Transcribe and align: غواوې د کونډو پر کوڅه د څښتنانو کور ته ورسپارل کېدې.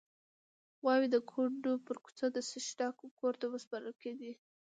غواوې 0.81 1.07
د 1.11 1.17
کونډو 1.31 1.73
پر 1.85 1.95
کوڅه 2.03 2.25
د 2.31 2.37
څښتنانو 2.49 3.05
کور 3.19 3.33
ته 3.39 3.45
ورسپارل 3.49 3.93
کېدې. 4.03 4.31